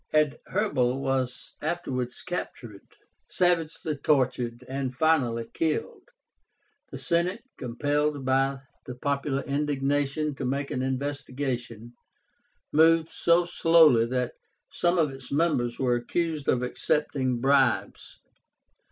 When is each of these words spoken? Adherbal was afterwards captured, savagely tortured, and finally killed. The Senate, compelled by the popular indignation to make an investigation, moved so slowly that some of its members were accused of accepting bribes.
Adherbal 0.15 0.99
was 0.99 1.53
afterwards 1.61 2.23
captured, 2.23 2.81
savagely 3.27 3.95
tortured, 3.95 4.65
and 4.67 4.95
finally 4.95 5.45
killed. 5.53 6.09
The 6.89 6.97
Senate, 6.97 7.43
compelled 7.55 8.25
by 8.25 8.61
the 8.87 8.95
popular 8.95 9.43
indignation 9.43 10.33
to 10.33 10.43
make 10.43 10.71
an 10.71 10.81
investigation, 10.81 11.93
moved 12.71 13.09
so 13.11 13.45
slowly 13.45 14.07
that 14.07 14.33
some 14.71 14.97
of 14.97 15.11
its 15.11 15.31
members 15.31 15.77
were 15.77 15.93
accused 15.97 16.47
of 16.47 16.63
accepting 16.63 17.39
bribes. 17.39 18.21